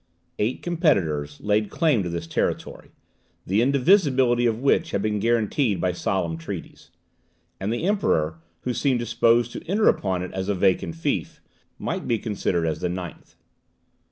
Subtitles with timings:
[0.39, 2.89] Eight competitors laid claim to this territory,
[3.45, 6.89] the indivisibility of which had been guaranteed by solemn treaties;
[7.59, 11.39] and the Emperor, who seemed disposed to enter upon it as a vacant fief,
[11.77, 13.35] might be considered as the ninth.